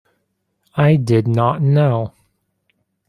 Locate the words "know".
1.61-2.13